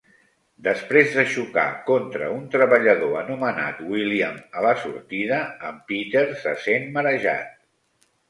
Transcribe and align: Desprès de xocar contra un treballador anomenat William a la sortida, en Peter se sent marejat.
Desprès 0.67 1.11
de 1.17 1.25
xocar 1.33 1.65
contra 1.89 2.29
un 2.37 2.47
treballador 2.55 3.13
anomenat 3.19 3.83
William 3.91 4.41
a 4.61 4.65
la 4.69 4.73
sortida, 4.87 5.41
en 5.71 5.77
Peter 5.93 6.25
se 6.45 6.57
sent 6.67 6.89
marejat. 6.97 7.53